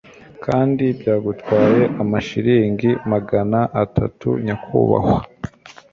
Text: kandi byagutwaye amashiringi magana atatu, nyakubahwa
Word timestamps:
kandi 0.45 0.83
byagutwaye 0.99 1.81
amashiringi 2.01 2.89
magana 3.11 3.59
atatu, 3.83 4.29
nyakubahwa 4.45 5.19